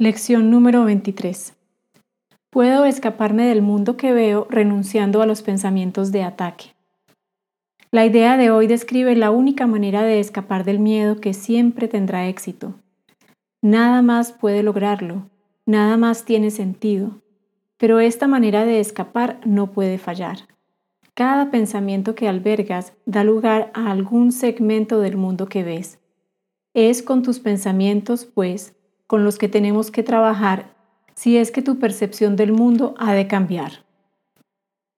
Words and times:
Lección 0.00 0.50
número 0.50 0.86
23. 0.86 1.52
Puedo 2.48 2.86
escaparme 2.86 3.44
del 3.44 3.60
mundo 3.60 3.98
que 3.98 4.14
veo 4.14 4.46
renunciando 4.48 5.20
a 5.20 5.26
los 5.26 5.42
pensamientos 5.42 6.10
de 6.10 6.22
ataque. 6.22 6.74
La 7.90 8.06
idea 8.06 8.38
de 8.38 8.50
hoy 8.50 8.66
describe 8.66 9.14
la 9.14 9.30
única 9.30 9.66
manera 9.66 10.02
de 10.02 10.18
escapar 10.18 10.64
del 10.64 10.78
miedo 10.78 11.20
que 11.20 11.34
siempre 11.34 11.86
tendrá 11.86 12.28
éxito. 12.28 12.76
Nada 13.60 14.00
más 14.00 14.32
puede 14.32 14.62
lograrlo, 14.62 15.28
nada 15.66 15.98
más 15.98 16.24
tiene 16.24 16.50
sentido, 16.50 17.20
pero 17.76 18.00
esta 18.00 18.26
manera 18.26 18.64
de 18.64 18.80
escapar 18.80 19.38
no 19.44 19.70
puede 19.70 19.98
fallar. 19.98 20.48
Cada 21.12 21.50
pensamiento 21.50 22.14
que 22.14 22.26
albergas 22.26 22.94
da 23.04 23.22
lugar 23.22 23.70
a 23.74 23.90
algún 23.90 24.32
segmento 24.32 24.98
del 25.00 25.18
mundo 25.18 25.46
que 25.46 25.62
ves. 25.62 25.98
Es 26.72 27.02
con 27.02 27.22
tus 27.22 27.38
pensamientos, 27.38 28.24
pues, 28.24 28.79
con 29.10 29.24
los 29.24 29.38
que 29.38 29.48
tenemos 29.48 29.90
que 29.90 30.04
trabajar 30.04 30.72
si 31.14 31.36
es 31.36 31.50
que 31.50 31.62
tu 31.62 31.80
percepción 31.80 32.36
del 32.36 32.52
mundo 32.52 32.94
ha 32.96 33.12
de 33.12 33.26
cambiar. 33.26 33.84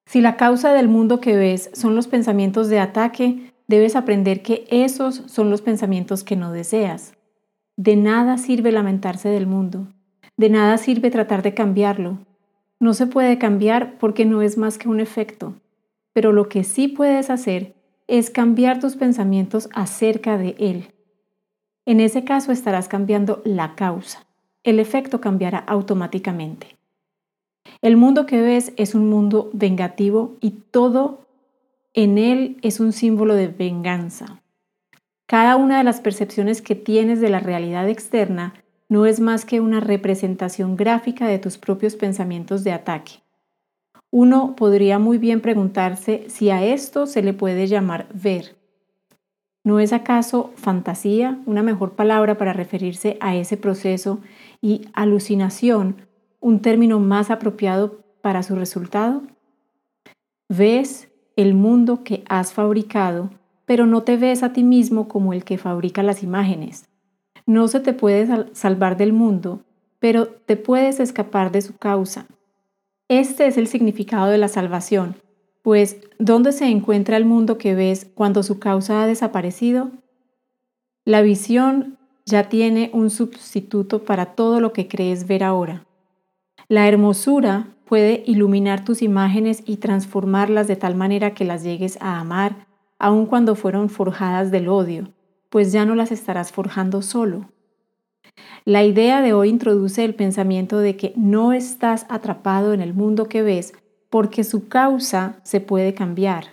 Si 0.05 0.20
la 0.20 0.36
causa 0.36 0.74
del 0.74 0.86
mundo 0.86 1.19
que 1.19 1.34
ves 1.34 1.70
son 1.73 1.96
los 1.96 2.09
pensamientos 2.09 2.69
de 2.69 2.78
ataque, 2.78 3.50
debes 3.69 3.96
aprender 3.96 4.42
que 4.42 4.66
esos 4.69 5.22
son 5.28 5.48
los 5.48 5.62
pensamientos 5.62 6.24
que 6.24 6.36
no 6.36 6.52
deseas. 6.52 7.14
De 7.78 7.96
nada 7.96 8.36
sirve 8.36 8.70
lamentarse 8.70 9.30
del 9.30 9.46
mundo, 9.46 9.88
de 10.36 10.50
nada 10.50 10.77
sirve 10.77 11.10
tratar 11.10 11.41
de 11.41 11.55
cambiarlo. 11.55 12.19
No 12.80 12.92
se 12.92 13.06
puede 13.06 13.38
cambiar 13.38 13.97
porque 13.97 14.27
no 14.27 14.42
es 14.42 14.58
más 14.58 14.77
que 14.77 14.91
un 14.91 15.00
efecto, 15.00 15.55
pero 16.12 16.33
lo 16.33 16.50
que 16.50 16.64
sí 16.64 16.86
puedes 16.86 17.30
hacer 17.30 17.74
es 18.08 18.28
cambiar 18.28 18.78
tus 18.78 18.97
pensamientos 18.97 19.70
acerca 19.72 20.36
de 20.36 20.55
él. 20.58 20.91
En 21.84 22.00
ese 22.00 22.24
caso 22.24 22.52
estarás 22.52 22.88
cambiando 22.88 23.42
la 23.45 23.74
causa. 23.74 24.27
El 24.62 24.78
efecto 24.78 25.20
cambiará 25.20 25.59
automáticamente. 25.59 26.77
El 27.80 27.97
mundo 27.97 28.27
que 28.27 28.41
ves 28.41 28.72
es 28.77 28.94
un 28.94 29.11
mundo 29.11 29.50
vengativo 29.52 30.36
y 30.41 30.50
todo 30.50 31.27
en 31.94 32.19
él 32.19 32.58
es 32.62 32.78
un 32.78 32.92
símbolo 32.92 33.34
de 33.34 33.48
venganza. 33.48 34.41
Cada 35.27 35.56
una 35.56 35.78
de 35.78 35.84
las 35.84 36.00
percepciones 36.00 36.62
que 36.62 36.75
tienes 36.75 37.20
de 37.20 37.30
la 37.30 37.41
realidad 37.41 37.88
externa 37.88 38.55
no 38.88 39.06
es 39.06 39.20
más 39.20 39.44
que 39.44 39.60
una 39.60 39.80
representación 39.80 40.77
gráfica 40.77 41.27
de 41.27 41.38
tus 41.38 41.58
propios 41.58 41.97
pensamientos 41.97 42.62
de 42.62 42.72
ataque. 42.72 43.22
Uno 44.10 44.55
podría 44.55 44.98
muy 44.98 45.19
bien 45.19 45.41
preguntarse 45.41 46.27
si 46.28 46.50
a 46.50 46.62
esto 46.62 47.06
se 47.06 47.22
le 47.22 47.33
puede 47.33 47.66
llamar 47.66 48.06
ver, 48.12 48.55
¿No 49.64 49.78
es 49.78 49.92
acaso 49.92 50.50
fantasía 50.56 51.41
una 51.46 51.62
mejor 51.62 51.92
palabra 51.92 52.36
para 52.36 52.52
referirse 52.52 53.16
a 53.20 53.36
ese 53.36 53.56
proceso 53.56 54.20
y 54.60 54.88
alucinación 54.92 56.08
un 56.41 56.60
término 56.60 56.98
más 56.98 57.30
apropiado 57.30 58.00
para 58.22 58.42
su 58.42 58.56
resultado? 58.56 59.22
Ves 60.48 61.10
el 61.36 61.54
mundo 61.54 62.02
que 62.02 62.24
has 62.28 62.52
fabricado, 62.52 63.30
pero 63.64 63.86
no 63.86 64.02
te 64.02 64.16
ves 64.16 64.42
a 64.42 64.52
ti 64.52 64.64
mismo 64.64 65.06
como 65.06 65.32
el 65.32 65.44
que 65.44 65.58
fabrica 65.58 66.02
las 66.02 66.24
imágenes. 66.24 66.88
No 67.47 67.69
se 67.69 67.78
te 67.78 67.92
puede 67.92 68.52
salvar 68.54 68.97
del 68.97 69.12
mundo, 69.12 69.62
pero 70.00 70.26
te 70.26 70.56
puedes 70.56 70.98
escapar 70.98 71.52
de 71.52 71.62
su 71.62 71.76
causa. 71.76 72.26
Este 73.08 73.47
es 73.47 73.56
el 73.56 73.69
significado 73.69 74.26
de 74.26 74.38
la 74.38 74.48
salvación, 74.48 75.14
pues, 75.62 75.96
¿dónde 76.18 76.52
se 76.52 76.66
encuentra 76.66 77.16
el 77.16 77.24
mundo 77.24 77.56
que 77.56 77.74
ves 77.74 78.10
cuando 78.14 78.42
su 78.42 78.58
causa 78.58 79.02
ha 79.02 79.06
desaparecido? 79.06 79.91
La 81.04 81.22
visión 81.22 81.98
ya 82.27 82.48
tiene 82.48 82.91
un 82.92 83.10
sustituto 83.10 84.04
para 84.04 84.34
todo 84.34 84.60
lo 84.60 84.72
que 84.72 84.88
crees 84.88 85.27
ver 85.27 85.44
ahora. 85.44 85.86
La 86.69 86.88
hermosura 86.88 87.69
puede 87.86 88.22
iluminar 88.27 88.84
tus 88.84 89.02
imágenes 89.02 89.62
y 89.66 89.77
transformarlas 89.77 90.66
de 90.66 90.77
tal 90.77 90.94
manera 90.94 91.34
que 91.34 91.44
las 91.44 91.62
llegues 91.62 91.98
a 92.00 92.19
amar, 92.19 92.66
aun 92.98 93.26
cuando 93.26 93.54
fueron 93.54 93.88
forjadas 93.88 94.50
del 94.50 94.69
odio, 94.69 95.12
pues 95.50 95.72
ya 95.72 95.84
no 95.84 95.94
las 95.94 96.12
estarás 96.12 96.53
forjando 96.53 97.03
solo. 97.03 97.50
La 98.64 98.84
idea 98.84 99.20
de 99.20 99.32
hoy 99.32 99.48
introduce 99.48 100.04
el 100.04 100.14
pensamiento 100.14 100.78
de 100.78 100.97
que 100.97 101.12
no 101.16 101.53
estás 101.53 102.06
atrapado 102.08 102.72
en 102.72 102.81
el 102.81 102.94
mundo 102.94 103.28
que 103.28 103.42
ves 103.42 103.75
porque 104.12 104.45
su 104.45 104.69
causa 104.69 105.41
se 105.43 105.62
puede 105.62 105.95
cambiar. 105.95 106.45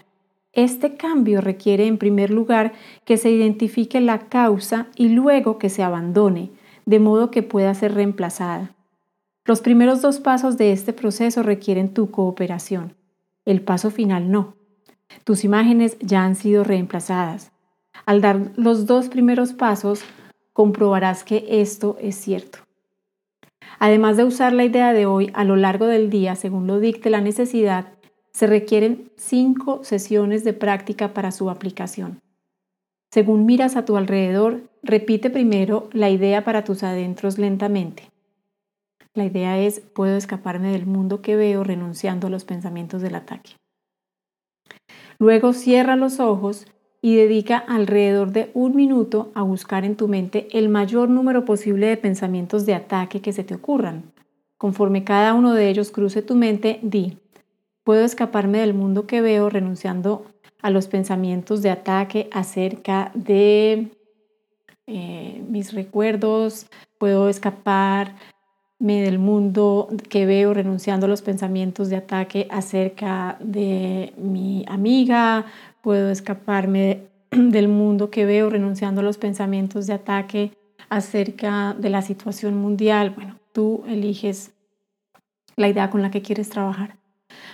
Este 0.53 0.96
cambio 0.96 1.42
requiere 1.42 1.88
en 1.88 1.97
primer 1.97 2.30
lugar 2.30 2.72
que 3.03 3.18
se 3.18 3.31
identifique 3.31 4.00
la 4.00 4.30
causa 4.30 4.88
y 4.96 5.09
luego 5.09 5.58
que 5.58 5.70
se 5.70 5.84
abandone, 5.84 6.52
de 6.86 7.00
modo 7.00 7.31
que 7.31 7.44
pueda 7.44 7.74
ser 7.74 7.96
reemplazada. 7.96 8.74
Los 9.44 9.59
primeros 9.59 10.02
dos 10.02 10.22
pasos 10.22 10.56
de 10.56 10.72
este 10.72 10.94
proceso 10.94 11.44
requieren 11.44 11.94
tu 11.94 12.12
cooperación. 12.12 12.96
El 13.44 13.59
paso 13.62 13.91
final 13.91 14.31
no. 14.31 14.53
Tus 15.26 15.44
imágenes 15.44 15.97
ya 16.00 16.24
han 16.24 16.36
sido 16.36 16.64
reemplazadas. 16.64 17.52
Al 18.06 18.22
dar 18.22 18.52
los 18.56 18.86
dos 18.86 19.09
primeros 19.09 19.52
pasos, 19.52 20.03
comprobarás 20.53 21.26
que 21.26 21.46
esto 21.50 21.97
es 22.00 22.16
cierto. 22.16 22.69
Además 23.79 24.17
de 24.17 24.25
usar 24.25 24.51
la 24.53 24.66
idea 24.66 24.94
de 24.94 25.06
hoy 25.06 25.31
a 25.34 25.45
lo 25.45 25.56
largo 25.56 25.88
del 25.88 26.09
día 26.09 26.35
según 26.35 26.67
lo 26.67 26.79
dicte 26.79 27.09
la 27.09 27.22
necesidad, 27.22 27.94
se 28.34 28.45
requieren 28.45 29.12
cinco 29.16 29.84
sesiones 29.84 30.44
de 30.44 30.53
práctica 30.53 31.13
para 31.13 31.31
su 31.31 31.50
aplicación. 31.50 32.19
Según 33.12 33.45
miras 33.45 33.75
a 33.75 33.85
tu 33.85 33.97
alrededor, 33.97 34.69
repite 34.84 35.29
primero 35.29 35.90
la 35.94 36.09
idea 36.09 36.44
para 36.44 36.63
tus 36.63 36.84
adentros 36.84 37.40
lentamente. 37.40 38.03
La 39.16 39.25
idea 39.25 39.57
es, 39.57 39.79
puedo 39.79 40.16
escaparme 40.16 40.72
del 40.72 40.85
mundo 40.85 41.22
que 41.22 41.35
veo 41.35 41.63
renunciando 41.63 42.28
a 42.28 42.29
los 42.29 42.44
pensamientos 42.44 43.01
del 43.01 43.16
ataque. 43.16 43.51
Luego 45.17 45.53
cierra 45.53 45.96
los 45.96 46.19
ojos 46.19 46.67
y 47.01 47.15
dedica 47.15 47.57
alrededor 47.57 48.31
de 48.31 48.51
un 48.53 48.75
minuto 48.75 49.31
a 49.35 49.41
buscar 49.41 49.85
en 49.85 49.95
tu 49.95 50.07
mente 50.07 50.47
el 50.51 50.69
mayor 50.69 51.09
número 51.09 51.45
posible 51.45 51.87
de 51.87 51.97
pensamientos 51.97 52.65
de 52.65 52.75
ataque 52.75 53.21
que 53.21 53.33
se 53.33 53.43
te 53.43 53.55
ocurran. 53.55 54.11
Conforme 54.57 55.03
cada 55.03 55.33
uno 55.33 55.53
de 55.53 55.69
ellos 55.69 55.91
cruce 55.91 56.21
tu 56.21 56.35
mente, 56.35 56.79
di, 56.81 57.17
puedo 57.83 58.03
escaparme 58.03 58.59
del 58.59 58.73
mundo 58.73 59.07
que 59.07 59.21
veo 59.21 59.49
renunciando 59.49 60.25
a 60.61 60.69
los 60.69 60.87
pensamientos 60.87 61.61
de 61.61 61.69
ataque 61.69 62.29
acerca 62.31 63.11
de 63.13 63.91
eh, 64.87 65.43
mis 65.47 65.73
recuerdos, 65.73 66.67
puedo 66.97 67.29
escaparme 68.79 69.01
del 69.01 69.19
mundo 69.19 69.90
que 70.09 70.25
veo 70.25 70.53
renunciando 70.53 71.06
a 71.06 71.09
los 71.09 71.22
pensamientos 71.22 71.90
de 71.90 71.97
ataque 71.97 72.47
acerca 72.50 73.38
de 73.41 74.13
mi 74.17 74.63
amiga, 74.67 75.45
puedo 75.81 76.09
escaparme 76.09 77.03
del 77.31 77.67
mundo 77.67 78.09
que 78.09 78.25
veo 78.25 78.50
renunciando 78.50 79.01
a 79.01 79.03
los 79.03 79.17
pensamientos 79.17 79.85
de 79.85 79.94
ataque 79.94 80.51
acerca 80.90 81.75
de 81.78 81.90
la 81.90 82.01
situación 82.01 82.56
mundial. 82.56 83.12
Bueno, 83.12 83.38
tú 83.51 83.84
eliges 83.88 84.51
la 85.57 85.67
idea 85.67 85.90
con 85.90 86.01
la 86.01 86.09
que 86.09 86.22
quieres 86.22 86.50
trabajar. 86.50 86.96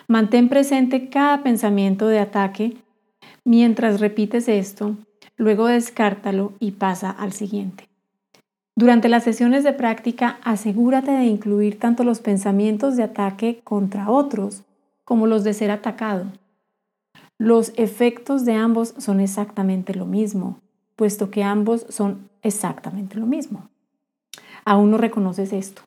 Mantén 0.08 0.48
presente 0.48 1.10
cada 1.10 1.42
pensamiento 1.42 2.08
de 2.08 2.20
ataque 2.20 2.78
mientras 3.44 4.00
repites 4.00 4.48
esto, 4.48 4.96
luego 5.38 5.66
descártalo 5.66 6.54
y 6.60 6.72
pasa 6.74 7.10
al 7.10 7.34
siguiente. 7.34 7.95
Durante 8.78 9.08
las 9.08 9.24
sesiones 9.24 9.64
de 9.64 9.72
práctica, 9.72 10.38
asegúrate 10.44 11.12
de 11.12 11.24
incluir 11.24 11.80
tanto 11.80 12.04
los 12.04 12.20
pensamientos 12.20 12.98
de 12.98 13.04
ataque 13.04 13.62
contra 13.64 14.10
otros 14.10 14.64
como 15.06 15.28
los 15.28 15.46
de 15.46 15.54
ser 15.54 15.72
atacado. 15.72 16.26
Los 17.38 17.72
efectos 17.78 18.44
de 18.44 18.54
ambos 18.54 18.94
son 18.98 19.22
exactamente 19.22 19.94
lo 19.94 20.06
mismo, 20.06 20.60
puesto 20.98 21.32
que 21.32 21.42
ambos 21.42 21.86
son 21.88 22.30
exactamente 22.42 23.18
lo 23.18 23.26
mismo. 23.26 23.70
Aún 24.66 24.92
no 24.92 24.98
reconoces 24.98 25.54
esto. 25.54 25.84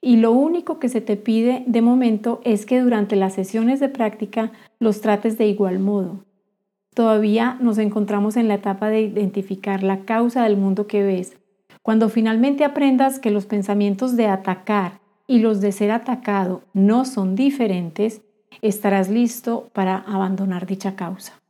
Y 0.00 0.16
lo 0.16 0.32
único 0.32 0.78
que 0.78 0.88
se 0.88 1.02
te 1.02 1.16
pide 1.16 1.64
de 1.66 1.82
momento 1.82 2.40
es 2.44 2.64
que 2.64 2.80
durante 2.80 3.14
las 3.14 3.34
sesiones 3.34 3.78
de 3.78 3.90
práctica 3.90 4.52
los 4.78 5.02
trates 5.02 5.36
de 5.36 5.48
igual 5.48 5.80
modo. 5.80 6.24
Todavía 6.94 7.58
nos 7.60 7.76
encontramos 7.76 8.36
en 8.36 8.48
la 8.48 8.54
etapa 8.54 8.88
de 8.88 9.02
identificar 9.02 9.82
la 9.82 10.04
causa 10.04 10.44
del 10.44 10.56
mundo 10.56 10.86
que 10.86 11.02
ves. 11.02 11.36
Cuando 11.82 12.08
finalmente 12.08 12.64
aprendas 12.64 13.18
que 13.18 13.30
los 13.30 13.46
pensamientos 13.46 14.16
de 14.16 14.28
atacar 14.28 15.00
y 15.26 15.40
los 15.40 15.60
de 15.60 15.72
ser 15.72 15.90
atacado 15.90 16.62
no 16.72 17.04
son 17.04 17.34
diferentes, 17.34 18.22
estarás 18.60 19.08
listo 19.08 19.68
para 19.72 19.96
abandonar 19.96 20.66
dicha 20.66 20.94
causa. 20.94 21.41